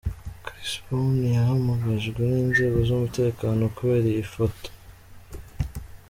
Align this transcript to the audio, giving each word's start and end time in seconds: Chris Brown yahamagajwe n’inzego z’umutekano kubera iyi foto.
Chris 0.45 0.71
Brown 0.85 1.15
yahamagajwe 1.35 2.21
n’inzego 2.31 2.77
z’umutekano 2.87 3.61
kubera 3.75 4.05
iyi 4.13 4.25
foto. 4.33 4.67